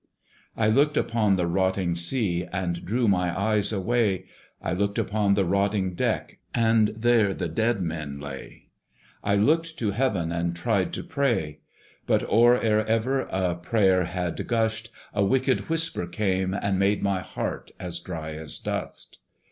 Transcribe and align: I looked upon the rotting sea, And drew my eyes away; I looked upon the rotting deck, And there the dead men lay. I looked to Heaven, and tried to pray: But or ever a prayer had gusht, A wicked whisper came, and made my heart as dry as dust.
I 0.57 0.67
looked 0.67 0.97
upon 0.97 1.35
the 1.35 1.45
rotting 1.45 1.93
sea, 1.93 2.47
And 2.51 2.83
drew 2.83 3.07
my 3.07 3.39
eyes 3.39 3.71
away; 3.71 4.25
I 4.59 4.73
looked 4.73 4.97
upon 4.97 5.35
the 5.35 5.45
rotting 5.45 5.93
deck, 5.93 6.39
And 6.55 6.87
there 6.87 7.35
the 7.35 7.47
dead 7.47 7.81
men 7.81 8.19
lay. 8.19 8.69
I 9.23 9.35
looked 9.35 9.77
to 9.77 9.91
Heaven, 9.91 10.31
and 10.31 10.55
tried 10.55 10.91
to 10.93 11.03
pray: 11.03 11.59
But 12.07 12.25
or 12.27 12.57
ever 12.59 13.27
a 13.31 13.53
prayer 13.53 14.05
had 14.05 14.37
gusht, 14.47 14.89
A 15.13 15.23
wicked 15.23 15.69
whisper 15.69 16.07
came, 16.07 16.55
and 16.55 16.79
made 16.79 17.03
my 17.03 17.19
heart 17.19 17.69
as 17.79 17.99
dry 17.99 18.31
as 18.33 18.57
dust. 18.57 19.19